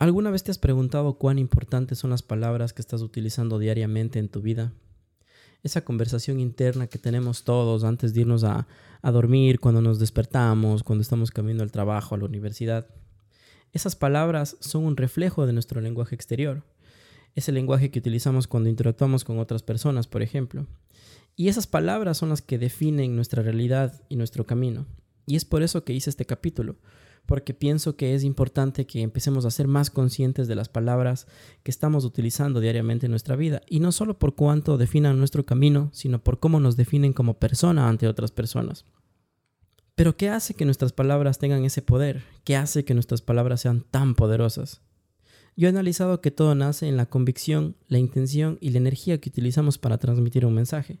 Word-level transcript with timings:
¿Alguna 0.00 0.30
vez 0.30 0.42
te 0.42 0.50
has 0.50 0.56
preguntado 0.56 1.18
cuán 1.18 1.38
importantes 1.38 1.98
son 1.98 2.08
las 2.08 2.22
palabras 2.22 2.72
que 2.72 2.80
estás 2.80 3.02
utilizando 3.02 3.58
diariamente 3.58 4.18
en 4.18 4.30
tu 4.30 4.40
vida? 4.40 4.72
Esa 5.62 5.84
conversación 5.84 6.40
interna 6.40 6.86
que 6.86 6.98
tenemos 6.98 7.44
todos 7.44 7.84
antes 7.84 8.14
de 8.14 8.22
irnos 8.22 8.42
a, 8.42 8.66
dormir, 9.02 9.60
cuando 9.60 9.82
nos 9.82 9.98
despertamos, 9.98 10.82
cuando 10.84 11.02
estamos 11.02 11.30
caminando 11.30 11.64
al 11.64 11.70
trabajo, 11.70 12.14
a 12.14 12.18
la 12.18 12.24
universidad. 12.24 12.86
Esas 13.74 13.94
palabras 13.94 14.56
son 14.60 14.84
un 14.84 14.96
reflejo 14.96 15.44
de 15.44 15.52
nuestro 15.52 15.82
lenguaje 15.82 16.14
exterior. 16.14 16.62
Es 17.34 17.50
el 17.50 17.56
lenguaje 17.56 17.90
que 17.90 17.98
utilizamos 17.98 18.46
cuando 18.46 18.70
interactuamos 18.70 19.24
con 19.24 19.38
otras 19.38 19.62
personas, 19.62 20.06
por 20.06 20.22
ejemplo. 20.22 20.66
Y 21.36 21.48
esas 21.48 21.66
palabras 21.66 22.16
son 22.16 22.30
las 22.30 22.40
que 22.40 22.56
definen 22.56 23.16
nuestra 23.16 23.42
realidad 23.42 24.00
y 24.08 24.16
nuestro 24.16 24.46
camino. 24.46 24.86
Y 25.26 25.36
es 25.36 25.44
por 25.44 25.62
eso 25.62 25.84
que 25.84 25.92
hice 25.92 26.08
este 26.08 26.24
capítulo, 26.24 26.76
porque 27.30 27.54
pienso 27.54 27.94
que 27.94 28.16
es 28.16 28.24
importante 28.24 28.88
que 28.88 29.02
empecemos 29.02 29.44
a 29.44 29.52
ser 29.52 29.68
más 29.68 29.88
conscientes 29.88 30.48
de 30.48 30.56
las 30.56 30.68
palabras 30.68 31.28
que 31.62 31.70
estamos 31.70 32.04
utilizando 32.04 32.58
diariamente 32.58 33.06
en 33.06 33.12
nuestra 33.12 33.36
vida, 33.36 33.62
y 33.68 33.78
no 33.78 33.92
solo 33.92 34.18
por 34.18 34.34
cuánto 34.34 34.76
definan 34.76 35.16
nuestro 35.16 35.46
camino, 35.46 35.90
sino 35.92 36.24
por 36.24 36.40
cómo 36.40 36.58
nos 36.58 36.76
definen 36.76 37.12
como 37.12 37.38
persona 37.38 37.88
ante 37.88 38.08
otras 38.08 38.32
personas. 38.32 38.84
Pero 39.94 40.16
¿qué 40.16 40.28
hace 40.28 40.54
que 40.54 40.64
nuestras 40.64 40.92
palabras 40.92 41.38
tengan 41.38 41.64
ese 41.64 41.82
poder? 41.82 42.24
¿Qué 42.42 42.56
hace 42.56 42.84
que 42.84 42.94
nuestras 42.94 43.22
palabras 43.22 43.60
sean 43.60 43.84
tan 43.88 44.16
poderosas? 44.16 44.80
Yo 45.54 45.68
he 45.68 45.70
analizado 45.70 46.20
que 46.20 46.32
todo 46.32 46.56
nace 46.56 46.88
en 46.88 46.96
la 46.96 47.06
convicción, 47.06 47.76
la 47.86 48.00
intención 48.00 48.58
y 48.60 48.70
la 48.70 48.78
energía 48.78 49.20
que 49.20 49.28
utilizamos 49.28 49.78
para 49.78 49.98
transmitir 49.98 50.44
un 50.44 50.54
mensaje. 50.54 50.98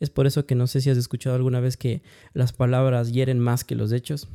Es 0.00 0.10
por 0.10 0.26
eso 0.26 0.44
que 0.44 0.54
no 0.54 0.66
sé 0.66 0.82
si 0.82 0.90
has 0.90 0.98
escuchado 0.98 1.34
alguna 1.34 1.60
vez 1.60 1.78
que 1.78 2.02
las 2.34 2.52
palabras 2.52 3.10
hieren 3.10 3.38
más 3.38 3.64
que 3.64 3.74
los 3.74 3.90
hechos. 3.90 4.28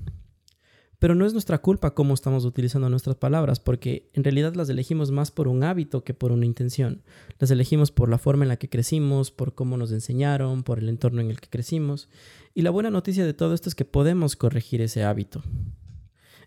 Pero 0.99 1.13
no 1.13 1.25
es 1.25 1.33
nuestra 1.33 1.59
culpa 1.59 1.93
cómo 1.93 2.13
estamos 2.13 2.43
utilizando 2.43 2.89
nuestras 2.89 3.15
palabras, 3.15 3.59
porque 3.59 4.09
en 4.13 4.23
realidad 4.23 4.55
las 4.55 4.69
elegimos 4.69 5.11
más 5.11 5.29
por 5.29 5.47
un 5.47 5.63
hábito 5.63 6.03
que 6.03 6.15
por 6.15 6.31
una 6.31 6.45
intención. 6.45 7.03
Las 7.37 7.51
elegimos 7.51 7.91
por 7.91 8.09
la 8.09 8.17
forma 8.17 8.45
en 8.45 8.49
la 8.49 8.57
que 8.57 8.69
crecimos, 8.69 9.29
por 9.29 9.53
cómo 9.53 9.77
nos 9.77 9.91
enseñaron, 9.91 10.63
por 10.63 10.79
el 10.79 10.89
entorno 10.89 11.21
en 11.21 11.29
el 11.29 11.39
que 11.39 11.49
crecimos. 11.49 12.09
Y 12.55 12.63
la 12.63 12.71
buena 12.71 12.89
noticia 12.89 13.25
de 13.25 13.35
todo 13.35 13.53
esto 13.53 13.69
es 13.69 13.75
que 13.75 13.85
podemos 13.85 14.35
corregir 14.35 14.81
ese 14.81 15.03
hábito. 15.03 15.43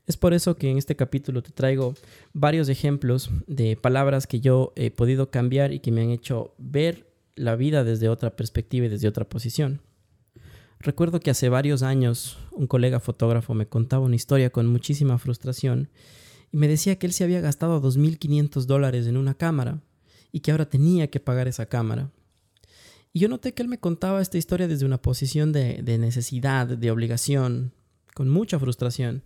Es 0.08 0.16
por 0.16 0.34
eso 0.34 0.56
que 0.56 0.68
en 0.68 0.78
este 0.78 0.96
capítulo 0.96 1.42
te 1.42 1.52
traigo 1.52 1.94
varios 2.32 2.68
ejemplos 2.68 3.30
de 3.46 3.76
palabras 3.76 4.26
que 4.26 4.40
yo 4.40 4.72
he 4.74 4.90
podido 4.90 5.30
cambiar 5.30 5.72
y 5.72 5.78
que 5.78 5.92
me 5.92 6.02
han 6.02 6.10
hecho 6.10 6.54
ver 6.58 7.06
la 7.36 7.54
vida 7.54 7.84
desde 7.84 8.08
otra 8.08 8.34
perspectiva 8.34 8.86
y 8.86 8.88
desde 8.88 9.06
otra 9.06 9.28
posición. 9.28 9.80
Recuerdo 10.82 11.20
que 11.20 11.30
hace 11.30 11.50
varios 11.50 11.82
años 11.82 12.38
un 12.52 12.66
colega 12.66 13.00
fotógrafo 13.00 13.52
me 13.52 13.68
contaba 13.68 14.06
una 14.06 14.16
historia 14.16 14.48
con 14.48 14.66
muchísima 14.66 15.18
frustración 15.18 15.90
y 16.52 16.56
me 16.56 16.68
decía 16.68 16.98
que 16.98 17.06
él 17.06 17.12
se 17.12 17.22
había 17.22 17.42
gastado 17.42 17.82
2.500 17.82 18.64
dólares 18.64 19.06
en 19.06 19.18
una 19.18 19.34
cámara 19.34 19.82
y 20.32 20.40
que 20.40 20.52
ahora 20.52 20.70
tenía 20.70 21.10
que 21.10 21.20
pagar 21.20 21.48
esa 21.48 21.66
cámara. 21.66 22.10
Y 23.12 23.20
yo 23.20 23.28
noté 23.28 23.52
que 23.52 23.62
él 23.62 23.68
me 23.68 23.78
contaba 23.78 24.22
esta 24.22 24.38
historia 24.38 24.68
desde 24.68 24.86
una 24.86 25.02
posición 25.02 25.52
de, 25.52 25.82
necesidad, 25.98 26.66
de 26.66 26.90
obligación, 26.90 27.72
con 28.14 28.30
mucha 28.30 28.58
frustración. 28.58 29.22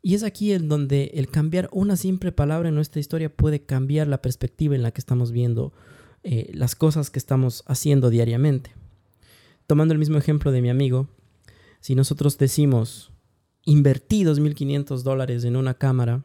Y 0.00 0.14
es 0.14 0.22
aquí 0.22 0.52
en 0.52 0.68
donde 0.68 1.10
el 1.14 1.28
cambiar 1.28 1.68
una 1.70 1.96
simple 1.96 2.32
palabra 2.32 2.70
en 2.70 2.76
nuestra 2.76 3.00
historia 3.00 3.28
puede 3.28 3.60
cambiar 3.60 4.06
la 4.06 4.22
perspectiva 4.22 4.74
en 4.74 4.82
la 4.82 4.92
que 4.92 5.00
estamos 5.00 5.32
viendo 5.32 5.74
eh, 6.22 6.50
las 6.54 6.76
cosas 6.76 7.10
que 7.10 7.18
estamos 7.18 7.62
haciendo 7.66 8.08
diariamente. 8.08 8.72
Tomando 9.68 9.92
el 9.92 9.98
mismo 9.98 10.16
ejemplo 10.16 10.50
de 10.50 10.62
mi 10.62 10.70
amigo, 10.70 11.08
si 11.80 11.94
nosotros 11.94 12.38
decimos 12.38 13.12
invertí 13.66 14.24
2.500 14.24 15.02
dólares 15.02 15.44
en 15.44 15.56
una 15.56 15.74
cámara, 15.74 16.24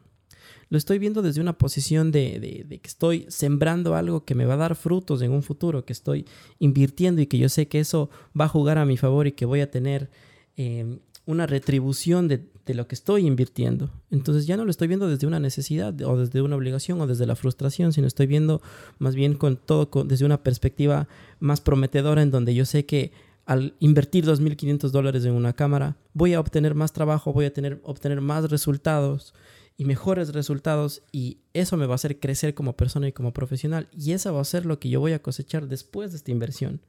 lo 0.70 0.78
estoy 0.78 0.98
viendo 0.98 1.20
desde 1.20 1.42
una 1.42 1.58
posición 1.58 2.10
de, 2.10 2.66
que 2.70 2.88
estoy 2.88 3.26
sembrando 3.28 3.96
algo 3.96 4.24
que 4.24 4.34
me 4.34 4.46
va 4.46 4.54
a 4.54 4.56
dar 4.56 4.76
frutos 4.76 5.20
en 5.20 5.30
un 5.30 5.42
futuro, 5.42 5.84
que 5.84 5.92
estoy 5.92 6.24
invirtiendo 6.58 7.20
y 7.20 7.26
que 7.26 7.36
yo 7.36 7.50
sé 7.50 7.68
que 7.68 7.80
eso 7.80 8.08
va 8.38 8.46
a 8.46 8.48
jugar 8.48 8.78
a 8.78 8.86
mi 8.86 8.96
favor 8.96 9.26
y 9.26 9.32
que 9.32 9.44
voy 9.44 9.60
a 9.60 9.70
tener 9.70 10.08
eh, 10.56 11.00
una 11.26 11.46
retribución 11.46 12.28
de, 12.28 12.48
lo 12.68 12.88
que 12.88 12.94
estoy 12.94 13.26
invirtiendo. 13.26 13.90
Entonces 14.10 14.46
ya 14.46 14.56
no 14.56 14.64
lo 14.64 14.70
estoy 14.70 14.88
viendo 14.88 15.06
desde 15.06 15.26
una 15.26 15.38
necesidad 15.38 16.00
o 16.00 16.16
desde 16.16 16.40
una 16.40 16.56
obligación 16.56 16.98
o 17.02 17.06
desde 17.06 17.26
la 17.26 17.36
frustración, 17.36 17.92
sino 17.92 18.06
estoy 18.06 18.26
viendo 18.26 18.62
más 18.98 19.14
bien 19.14 19.34
con 19.34 19.58
todo 19.58 20.04
desde 20.04 20.24
una 20.24 20.42
perspectiva 20.42 21.08
más 21.40 21.60
prometedora 21.60 22.22
en 22.22 22.30
donde 22.30 22.54
yo 22.54 22.64
sé 22.64 22.86
que 22.86 23.12
al 23.46 23.74
invertir 23.78 24.24
2.500 24.24 24.90
dólares 24.90 25.24
en 25.24 25.32
una 25.32 25.52
cámara, 25.52 25.96
voy 26.12 26.34
a 26.34 26.40
obtener 26.40 26.74
más 26.74 26.92
trabajo, 26.92 27.32
voy 27.32 27.44
a 27.44 27.52
tener, 27.52 27.80
obtener 27.84 28.20
más 28.20 28.50
resultados 28.50 29.34
y 29.76 29.84
mejores 29.84 30.32
resultados 30.32 31.02
y 31.12 31.38
eso 31.52 31.76
me 31.76 31.86
va 31.86 31.94
a 31.94 31.96
hacer 31.96 32.20
crecer 32.20 32.54
como 32.54 32.76
persona 32.76 33.08
y 33.08 33.12
como 33.12 33.32
profesional 33.32 33.88
y 33.92 34.12
eso 34.12 34.32
va 34.32 34.40
a 34.40 34.44
ser 34.44 34.66
lo 34.66 34.78
que 34.78 34.88
yo 34.88 35.00
voy 35.00 35.12
a 35.12 35.22
cosechar 35.22 35.68
después 35.68 36.12
de 36.12 36.18
esta 36.18 36.30
inversión. 36.30 36.80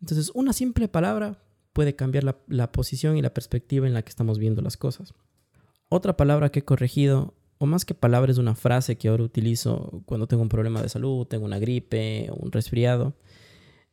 Entonces, 0.00 0.30
una 0.34 0.52
simple 0.52 0.88
palabra 0.88 1.38
puede 1.72 1.94
cambiar 1.94 2.24
la, 2.24 2.36
la 2.48 2.72
posición 2.72 3.16
y 3.16 3.22
la 3.22 3.34
perspectiva 3.34 3.86
en 3.86 3.94
la 3.94 4.02
que 4.02 4.10
estamos 4.10 4.38
viendo 4.38 4.62
las 4.62 4.76
cosas. 4.76 5.14
Otra 5.88 6.16
palabra 6.16 6.50
que 6.50 6.60
he 6.60 6.64
corregido, 6.64 7.34
o 7.58 7.66
más 7.66 7.84
que 7.84 7.94
palabra, 7.94 8.32
es 8.32 8.38
una 8.38 8.54
frase 8.54 8.96
que 8.96 9.08
ahora 9.08 9.22
utilizo 9.22 10.02
cuando 10.06 10.26
tengo 10.26 10.42
un 10.42 10.48
problema 10.48 10.82
de 10.82 10.88
salud, 10.88 11.26
tengo 11.26 11.44
una 11.44 11.58
gripe, 11.58 12.30
un 12.36 12.50
resfriado, 12.50 13.14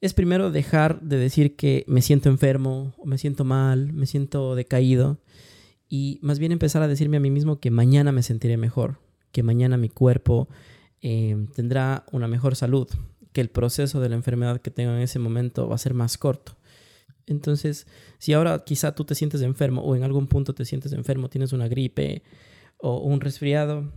es 0.01 0.15
primero 0.15 0.49
dejar 0.49 0.99
de 1.01 1.17
decir 1.17 1.55
que 1.55 1.85
me 1.87 2.01
siento 2.01 2.27
enfermo 2.27 2.95
o 2.97 3.05
me 3.05 3.19
siento 3.19 3.45
mal, 3.45 3.93
me 3.93 4.07
siento 4.07 4.55
decaído 4.55 5.19
y 5.87 6.17
más 6.23 6.39
bien 6.39 6.51
empezar 6.51 6.81
a 6.81 6.87
decirme 6.87 7.17
a 7.17 7.19
mí 7.19 7.29
mismo 7.29 7.59
que 7.59 7.69
mañana 7.69 8.11
me 8.11 8.23
sentiré 8.23 8.57
mejor, 8.57 8.99
que 9.31 9.43
mañana 9.43 9.77
mi 9.77 9.89
cuerpo 9.89 10.49
eh, 11.01 11.47
tendrá 11.55 12.03
una 12.11 12.27
mejor 12.27 12.55
salud, 12.55 12.87
que 13.31 13.41
el 13.41 13.49
proceso 13.49 14.01
de 14.01 14.09
la 14.09 14.15
enfermedad 14.15 14.59
que 14.59 14.71
tengo 14.71 14.91
en 14.91 15.01
ese 15.01 15.19
momento 15.19 15.69
va 15.69 15.75
a 15.75 15.77
ser 15.77 15.93
más 15.93 16.17
corto. 16.17 16.57
Entonces, 17.27 17.85
si 18.17 18.33
ahora 18.33 18.63
quizá 18.65 18.95
tú 18.95 19.05
te 19.05 19.13
sientes 19.13 19.41
enfermo 19.41 19.83
o 19.83 19.95
en 19.95 20.03
algún 20.03 20.25
punto 20.25 20.55
te 20.55 20.65
sientes 20.65 20.93
enfermo, 20.93 21.29
tienes 21.29 21.53
una 21.53 21.67
gripe 21.67 22.23
o 22.77 22.97
un 23.01 23.21
resfriado, 23.21 23.91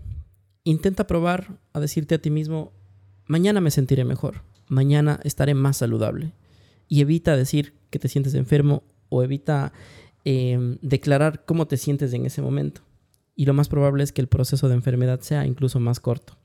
intenta 0.64 1.06
probar 1.06 1.58
a 1.72 1.80
decirte 1.80 2.14
a 2.14 2.18
ti 2.18 2.28
mismo, 2.28 2.72
mañana 3.26 3.62
me 3.62 3.70
sentiré 3.70 4.04
mejor 4.04 4.42
mañana 4.68 5.20
estaré 5.24 5.54
más 5.54 5.78
saludable. 5.78 6.32
Y 6.88 7.00
evita 7.00 7.36
decir 7.36 7.74
que 7.90 7.98
te 7.98 8.08
sientes 8.08 8.34
enfermo 8.34 8.82
o 9.08 9.22
evita 9.22 9.72
em, 10.24 10.78
declarar 10.82 11.44
cómo 11.44 11.66
te 11.66 11.76
sientes 11.76 12.12
en 12.12 12.26
ese 12.26 12.42
momento. 12.42 12.82
Y 13.36 13.46
lo 13.46 13.54
más 13.54 13.68
probable 13.68 14.04
es 14.04 14.12
que 14.12 14.20
el 14.20 14.28
proceso 14.28 14.68
de 14.68 14.74
enfermedad 14.74 15.20
sea 15.20 15.46
incluso 15.46 15.80
más 15.80 16.00
corto. 16.00 16.36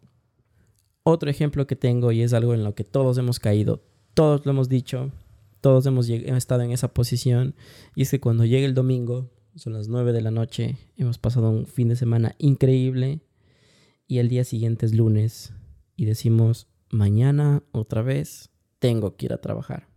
Otro 1.04 1.30
ejemplo 1.30 1.68
que 1.68 1.76
tengo 1.76 2.12
y 2.12 2.22
es 2.22 2.34
algo 2.34 2.54
en 2.54 2.64
lo 2.64 2.76
que 2.76 2.84
todos 2.84 3.18
hemos 3.18 3.40
caído, 3.40 3.84
todos 4.14 4.46
lo 4.46 4.52
hemos 4.52 4.70
dicho, 4.70 5.12
todos 5.62 5.86
hemos 5.86 6.10
estado 6.10 6.62
en 6.62 6.72
esa 6.72 6.94
posición 6.94 7.56
y 7.96 8.04
es 8.04 8.12
que 8.12 8.20
cuando 8.20 8.46
llega 8.46 8.66
el 8.66 8.74
domingo, 8.74 9.32
son 9.56 9.74
las 9.74 9.88
9 9.88 10.14
de 10.14 10.22
la 10.22 10.32
noche, 10.32 10.78
hemos 10.98 11.18
pasado 11.18 11.50
un 11.50 11.66
fin 11.66 11.90
de 11.90 11.96
semana 11.96 12.36
increíble 12.38 13.22
y 14.08 14.20
el 14.20 14.30
día 14.30 14.44
siguiente 14.44 14.86
es 14.86 14.94
lunes 14.94 15.54
y 15.96 16.06
decimos, 16.06 16.68
mañana 16.92 17.64
otra 17.72 18.02
vez 18.02 18.50
tengo 18.80 19.16
que 19.16 19.28
ir 19.28 19.34
a 19.34 19.42
trabajar. 19.42 19.88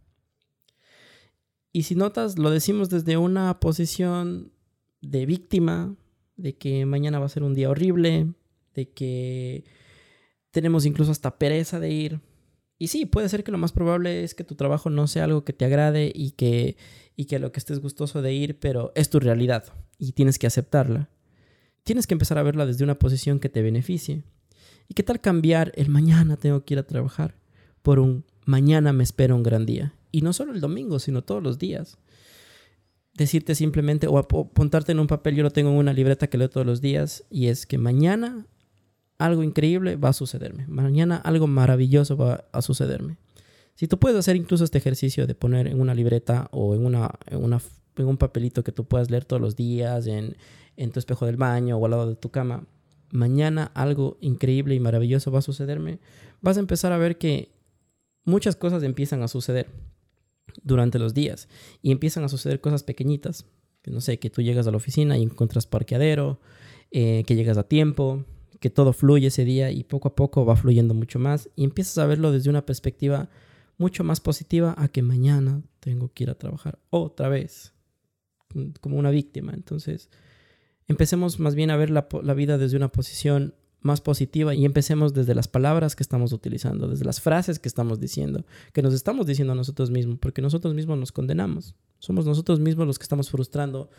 Y 1.72 1.84
si 1.84 1.94
notas, 1.94 2.38
lo 2.38 2.50
decimos 2.50 2.91
desde 2.91 3.16
una 3.16 3.58
posición 3.58 4.53
de 5.00 5.25
víctima, 5.26 5.97
de 6.36 6.56
que 6.56 6.84
mañana 6.84 7.19
va 7.19 7.26
a 7.26 7.30
ser 7.30 7.42
un 7.42 7.54
día 7.54 7.70
horrible, 7.70 8.34
de 8.75 8.91
que 8.91 9.64
tenemos 10.50 10.84
incluso 10.84 11.10
hasta 11.12 11.38
pereza 11.38 11.80
de 11.80 11.91
ir. 11.91 12.20
Y 12.78 12.88
sí, 12.88 13.06
puede 13.06 13.28
ser 13.28 13.44
que 13.44 13.53
lo 13.53 13.59
más 13.59 13.72
probable 13.72 14.24
es 14.24 14.34
que 14.34 14.44
tu 14.44 14.54
trabajo 14.54 14.91
no 14.91 15.06
sea 15.06 15.24
algo 15.24 15.44
que 15.44 15.53
te 15.53 15.64
agrade 15.64 16.12
y 16.14 16.32
que, 16.32 16.76
y 17.16 17.26
que 17.26 17.38
lo 17.38 17.53
que 17.53 17.60
estés 17.60 17.80
gustoso 17.80 18.22
de 18.22 18.34
ir, 18.34 18.59
pero 18.59 18.92
es 18.94 19.09
tu 19.09 19.20
realidad 19.20 19.72
y 19.98 20.12
tienes 20.12 20.38
que 20.38 20.47
aceptarla. 20.47 21.09
Tienes 21.84 22.06
que 22.06 22.14
empezar 22.14 22.38
a 22.38 22.42
verla 22.42 22.66
desde 22.66 22.84
una 22.84 22.98
posición 22.98 23.41
que 23.41 23.48
te 23.48 23.62
beneficie. 23.62 24.24
¿Y 24.92 24.94
qué 24.94 25.03
tal 25.03 25.22
cambiar 25.22 25.72
el 25.77 25.89
mañana 25.89 26.36
tengo 26.36 26.66
que 26.66 26.74
ir 26.74 26.78
a 26.78 26.83
trabajar 26.83 27.34
por 27.80 27.98
un 27.98 28.27
mañana 28.44 28.92
me 28.92 29.03
espera 29.03 29.34
un 29.34 29.42
gran 29.42 29.65
día? 29.65 29.94
Y 30.10 30.21
no 30.21 30.34
solo 30.34 30.53
el 30.53 30.60
domingo, 30.60 30.98
sino 30.98 31.24
todos 31.24 31.42
los 31.42 31.59
días. 31.59 31.97
Decirte 33.15 33.54
simplemente 33.54 34.06
o 34.06 34.18
apuntarte 34.18 34.92
en 34.92 34.98
un 34.98 35.06
papel, 35.06 35.34
yo 35.34 35.44
lo 35.44 35.50
tengo 35.50 35.71
en 35.71 35.77
una 35.77 35.94
libreta 35.94 36.27
que 36.27 36.36
leo 36.36 36.50
todos 36.50 36.66
los 36.66 36.83
días, 36.83 37.24
y 37.30 37.47
es 37.47 37.65
que 37.65 37.78
mañana 37.78 38.47
algo 39.16 39.42
increíble 39.42 39.97
va 39.97 40.10
a 40.10 40.12
sucederme. 40.12 40.66
Mañana 40.68 41.16
algo 41.16 41.47
maravilloso 41.47 42.18
va 42.18 42.44
a 42.53 42.60
sucederme. 42.60 43.16
Si 43.74 43.89
tú 43.89 43.98
puedes 43.98 44.18
hacer 44.18 44.36
incluso 44.36 44.62
este 44.62 44.77
ejercicio 44.77 45.27
de 45.27 45.34
poner 45.34 45.68
en 45.68 45.80
una 45.80 45.94
libreta 45.94 46.50
o 46.53 46.74
en, 46.74 46.84
una, 46.84 47.12
en, 47.28 47.42
una, 47.42 47.62
en 47.97 48.06
un 48.06 48.18
papelito 48.18 48.62
que 48.62 48.72
tú 48.72 48.84
puedas 48.84 49.10
leer 49.10 49.24
todos 49.24 49.41
los 49.41 49.56
días, 49.56 50.06
en, 50.06 50.36
en 50.77 50.91
tu 50.92 50.98
espejo 50.98 51.24
del 51.24 51.39
baño 51.39 51.78
o 51.78 51.84
al 51.86 51.92
lado 51.92 52.10
de 52.10 52.16
tu 52.16 52.28
cama, 52.28 52.66
mañana 53.12 53.70
algo 53.74 54.18
increíble 54.20 54.74
y 54.74 54.80
maravilloso 54.80 55.30
va 55.30 55.38
a 55.38 55.42
sucederme, 55.42 56.00
vas 56.41 56.56
a 56.56 56.60
empezar 56.60 56.92
a 56.92 56.98
ver 56.98 57.18
que 57.18 57.53
muchas 58.24 58.56
cosas 58.56 58.82
empiezan 58.82 59.22
a 59.22 59.28
suceder 59.28 59.68
durante 60.62 60.98
los 60.98 61.14
días 61.14 61.48
y 61.82 61.92
empiezan 61.92 62.24
a 62.24 62.28
suceder 62.28 62.60
cosas 62.60 62.82
pequeñitas. 62.82 63.47
Que 63.82 63.91
no 63.91 64.00
sé, 64.00 64.18
que 64.18 64.30
tú 64.30 64.42
llegas 64.42 64.66
a 64.66 64.70
la 64.70 64.76
oficina 64.76 65.18
y 65.18 65.22
encuentras 65.22 65.66
parqueadero, 65.66 66.41
eh, 66.92 67.24
que 67.26 67.34
llegas 67.34 67.59
a 67.59 67.64
tiempo, 67.64 68.24
que 68.60 68.70
todo 68.70 68.92
fluye 68.92 69.26
ese 69.26 69.44
día 69.44 69.70
y 69.72 69.82
poco 69.82 70.08
a 70.08 70.15
poco 70.15 70.47
va 70.47 70.56
fluyendo 70.56 70.94
mucho 70.94 71.18
más 71.18 71.50
y 71.56 71.65
empiezas 71.65 71.98
a 71.98 72.06
verlo 72.06 72.30
desde 72.30 72.48
una 72.48 72.65
perspectiva 72.65 73.28
mucho 73.76 74.04
más 74.04 74.20
positiva 74.20 74.74
a 74.78 74.88
que 74.88 75.03
mañana 75.03 75.62
tengo 75.80 76.12
que 76.12 76.24
ir 76.24 76.30
a 76.30 76.38
trabajar 76.38 76.78
otra 76.91 77.28
vez 77.28 77.72
como 78.80 78.98
una 78.98 79.10
víctima. 79.10 79.53
Entonces, 79.53 80.10
empecemos 80.92 81.41
más 81.41 81.54
bien 81.54 81.71
a 81.71 81.77
ver 81.77 81.91
la, 81.91 82.06
vida 82.34 82.59
desde 82.59 82.77
una 82.77 82.92
posición 82.92 83.54
más 83.80 84.00
positiva 84.00 84.54
y 84.54 84.65
empecemos 84.65 85.12
desde 85.12 85.34
las 85.34 85.48
palabras 85.48 85.97
que 85.97 86.04
estamos 86.04 86.33
utilizando, 86.33 86.86
desde 86.86 87.04
las 87.04 87.21
frases 87.21 87.59
que 87.59 87.68
estamos 87.68 87.98
diciendo, 87.98 88.44
que 88.72 88.83
nos 88.83 88.94
estamos 88.94 89.27
diciendo 89.27 89.53
a 89.53 89.56
nosotros 89.56 89.91
mismos, 89.91 90.18
porque 90.21 90.41
nosotros 90.41 90.74
mismos 90.74 90.98
nos 90.98 91.10
condenamos. 91.10 91.74
Somos 91.98 92.24
nosotros 92.24 92.60
mismos 92.60 92.86
los 92.86 92.98
que 92.98 93.03
estamos 93.03 93.30
frustrando 93.30 93.91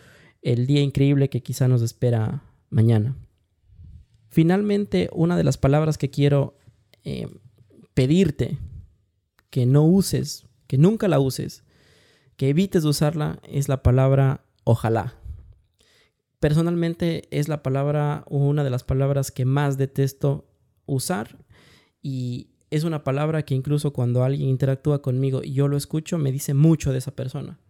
el 0.41 0.65
día 0.65 0.81
increíble 0.81 1.29
que 1.29 1.43
quizá 1.43 1.67
nos 1.67 1.81
espera 1.81 2.43
mañana. 2.69 3.17
Finalmente, 4.29 5.09
una 5.13 5.35
de 5.35 5.43
las 5.43 5.57
palabras 5.57 5.97
que 5.97 6.09
quiero 6.09 6.57
eh, 7.03 7.27
pedirte 7.93 8.57
que 9.49 9.65
no 9.65 9.83
uses, 9.83 10.47
que 10.67 10.77
nunca 10.77 11.07
la 11.07 11.19
uses, 11.19 11.63
que 12.37 12.49
evites 12.49 12.85
usarla, 12.85 13.39
es 13.43 13.69
la 13.69 13.83
palabra 13.83 14.45
ojalá. 14.63 15.22
Personalmente 16.43 17.29
es 17.31 17.47
la 17.47 17.63
palabra, 17.63 18.25
una 18.27 18.65
de 18.65 18.69
las 18.69 18.83
palabras 18.83 19.31
que 19.31 19.45
más 19.45 19.77
detesto 19.77 20.45
usar 20.85 21.37
y 22.01 22.49
es 22.69 22.83
una 22.83 23.05
palabra 23.05 23.43
que 23.43 23.55
incluso 23.55 23.93
cuando 23.93 24.25
alguien 24.25 24.49
interactúa 24.49 25.01
conmigo 25.01 25.39
y 25.41 25.53
yo 25.53 25.69
lo 25.69 25.77
escucho, 25.77 26.17
me 26.17 26.33
dice 26.33 26.53
mucho 26.53 26.91
de 26.91 26.97
esa 26.97 27.15
persona. 27.15 27.61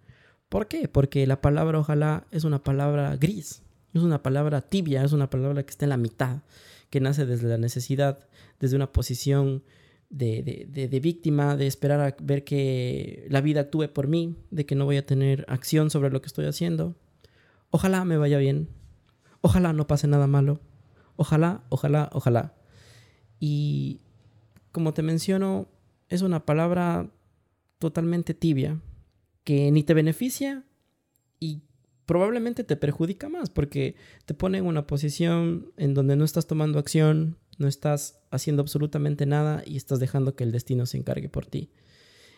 ¿Por 0.50 0.68
qué? 0.68 0.88
Porque 0.88 1.28
la 1.28 1.40
palabra 1.40 1.78
ojalá 1.78 2.26
es 2.32 2.46
una 2.46 2.64
palabra 2.64 3.16
gris, 3.16 3.62
es 3.94 4.02
una 4.02 4.24
palabra 4.24 4.62
tibia, 4.62 5.04
es 5.04 5.12
una 5.12 5.30
palabra 5.30 5.62
que 5.62 5.70
está 5.70 5.86
en 5.86 5.90
la 5.90 5.98
mitad, 5.98 6.42
que 6.90 7.00
nace 7.00 7.28
desde 7.28 7.50
la 7.50 7.60
necesidad, 7.60 8.28
desde 8.60 8.76
una 8.76 8.92
posición 8.92 9.62
de, 10.10 10.66
de, 10.68 11.00
víctima, 11.00 11.56
de 11.58 11.68
esperar 11.68 12.00
a 12.00 12.16
ver 12.24 12.44
que 12.44 13.28
la 13.30 13.42
vida 13.42 13.62
actúe 13.62 13.94
por 13.94 14.08
mí, 14.08 14.36
de 14.50 14.66
que 14.66 14.74
no 14.74 14.86
voy 14.86 14.98
a 14.98 15.06
tener 15.06 15.46
acción 15.48 15.92
sobre 15.92 16.10
lo 16.10 16.24
que 16.24 16.28
estoy 16.28 16.48
haciendo. 16.48 16.96
Ojalá 17.76 18.06
me 18.06 18.18
vaya 18.18 18.38
bien. 18.38 18.70
Ojalá 19.42 19.74
no 19.74 19.88
pase 19.88 20.06
nada 20.08 20.28
malo. 20.28 20.62
Ojalá, 21.16 21.64
ojalá, 21.70 22.12
ojalá. 22.14 22.54
Y 23.40 24.02
como 24.72 24.94
te 24.94 25.02
menciono, 25.02 25.68
es 26.08 26.22
una 26.22 26.46
palabra 26.46 27.10
totalmente 27.80 28.36
tibia 28.36 28.80
que 29.44 29.72
ni 29.72 29.82
te 29.82 29.96
beneficia 29.96 30.64
y 31.40 31.64
probablemente 32.06 32.64
te 32.64 32.76
perjudica 32.76 33.28
más 33.28 33.50
porque 33.50 33.96
te 34.28 34.36
pone 34.36 34.60
en 34.60 34.68
una 34.68 34.86
posición 34.86 35.72
en 35.76 35.96
donde 35.96 36.16
no 36.16 36.26
estás 36.26 36.46
tomando 36.46 36.78
acción, 36.78 37.40
no 37.58 37.68
estás 37.68 38.22
haciendo 38.30 38.62
absolutamente 38.62 39.26
nada 39.26 39.64
y 39.66 39.78
estás 39.78 40.00
dejando 40.00 40.36
que 40.36 40.44
el 40.44 40.52
destino 40.52 40.86
se 40.86 40.98
encargue 41.00 41.28
por 41.28 41.48
ti. 41.48 41.72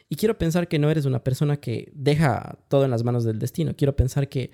Y 0.07 0.17
quiero 0.17 0.37
pensar 0.37 0.67
que 0.67 0.79
no 0.79 0.89
eres 0.89 1.05
una 1.05 1.23
persona 1.23 1.57
que 1.57 1.91
deja 1.95 2.59
todo 2.67 2.85
en 2.85 2.91
las 2.91 3.03
manos 3.03 3.23
del 3.23 3.39
destino. 3.39 3.75
Quiero 3.75 3.95
pensar 3.95 4.29
que 4.29 4.51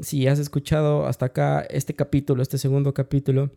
si 0.00 0.26
has 0.26 0.38
escuchado 0.38 1.06
hasta 1.06 1.26
acá 1.26 1.60
este 1.60 1.94
capítulo, 1.94 2.42
este 2.42 2.58
segundo 2.58 2.94
capítulo, 2.94 3.52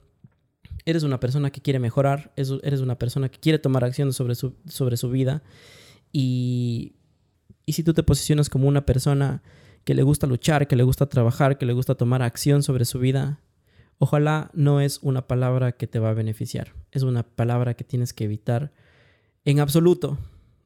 eres 0.86 1.04
una 1.04 1.20
persona 1.20 1.52
que 1.52 1.62
quiere 1.62 1.80
mejorar, 1.80 2.32
eres 2.36 2.82
una 2.82 2.98
persona 2.98 3.30
que 3.30 3.40
quiere 3.40 3.60
tomar 3.60 3.84
acción 3.84 4.14
sobre 4.14 4.36
su, 4.36 4.56
sobre 4.68 4.98
su 4.98 5.10
vida. 5.10 5.44
Y, 6.12 6.96
y 7.66 7.74
si 7.74 7.84
tú 7.84 7.94
te 7.94 8.04
posicionas 8.04 8.50
como 8.50 8.68
una 8.68 8.86
persona 8.86 9.42
que 9.84 9.96
le 9.96 10.04
gusta 10.04 10.28
luchar, 10.28 10.68
que 10.68 10.76
le 10.76 10.84
gusta 10.84 11.08
trabajar, 11.08 11.58
que 11.58 11.66
le 11.66 11.74
gusta 11.74 11.96
tomar 11.96 12.22
acción 12.22 12.62
sobre 12.62 12.86
su 12.86 13.00
vida, 13.00 13.40
ojalá 13.98 14.52
no 14.54 14.82
es 14.82 15.00
una 15.02 15.28
palabra 15.28 15.72
que 15.72 15.88
te 15.88 16.00
va 16.00 16.10
a 16.10 16.14
beneficiar. 16.14 16.74
Es 16.92 17.04
una 17.04 17.24
palabra 17.24 17.74
que 17.74 17.84
tienes 17.84 18.14
que 18.14 18.26
evitar 18.26 18.72
en 19.44 19.60
absoluto 19.60 20.20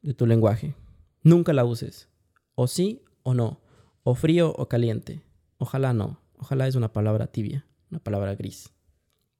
de 0.06 0.14
tu 0.14 0.24
lenguaje. 0.24 0.74
Nunca 1.22 1.52
la 1.52 1.64
uses. 1.64 2.08
O 2.54 2.68
sí 2.68 3.02
o 3.24 3.34
no. 3.34 3.60
O 4.04 4.14
frío 4.14 4.54
o 4.56 4.68
caliente. 4.68 5.20
Ojalá 5.58 5.92
no. 5.92 6.20
Ojalá 6.38 6.68
es 6.68 6.76
una 6.76 6.92
palabra 6.92 7.26
tibia, 7.26 7.66
una 7.90 7.98
palabra 7.98 8.34
gris, 8.36 8.70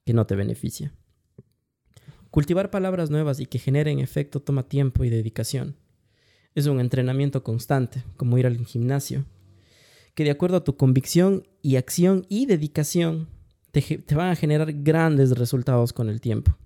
que 0.04 0.12
no 0.12 0.26
te 0.26 0.34
beneficia. 0.34 0.92
Cultivar 2.30 2.70
palabras 2.70 3.10
nuevas 3.10 3.38
y 3.38 3.46
que 3.46 3.58
generen 3.58 4.00
efecto 4.00 4.40
toma 4.40 4.68
tiempo 4.68 5.04
y 5.04 5.10
dedicación. 5.10 5.76
Es 6.54 6.66
un 6.66 6.80
entrenamiento 6.80 7.44
constante, 7.44 8.02
como 8.16 8.36
ir 8.38 8.46
al 8.46 8.56
gimnasio, 8.64 9.24
que 10.14 10.24
de 10.24 10.30
acuerdo 10.30 10.56
a 10.56 10.64
tu 10.64 10.76
convicción 10.76 11.46
y 11.62 11.76
acción 11.76 12.26
y 12.28 12.46
dedicación, 12.46 13.28
te, 13.70 13.82
te 13.82 14.14
van 14.14 14.30
a 14.30 14.36
generar 14.36 14.72
grandes 14.72 15.38
resultados 15.38 15.92
con 15.92 16.08
el 16.08 16.20
tiempo. 16.20 16.56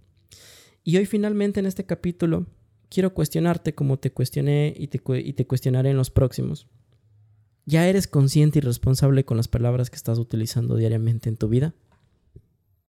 Y 0.85 0.97
hoy 0.97 1.07
finalmente 1.07 1.61
en 1.61 1.67
este 1.67 1.85
capítulo 1.85 2.47
quiero 2.91 3.15
cuestionarte 3.15 3.75
como 3.75 3.99
te 3.99 4.13
cuestioné 4.13 4.75
y 4.77 4.89
te, 4.89 5.01
y 5.19 5.33
te 5.33 5.47
cuestionaré 5.47 5.91
en 5.91 5.97
los 5.97 6.11
próximos. 6.11 6.67
¿Ya 7.65 7.89
eres 7.89 8.07
consciente 8.07 8.59
y 8.59 8.63
responsable 8.63 9.25
con 9.25 9.37
las 9.37 9.49
palabras 9.49 9.89
que 9.89 9.97
estás 9.97 10.19
utilizando 10.19 10.77
diariamente 10.77 11.29
en 11.29 11.37
tu 11.37 11.49
vida? 11.49 11.73